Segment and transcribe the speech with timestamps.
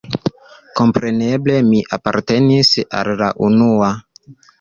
[0.77, 3.91] Kompreneble mi apartenis al la unua.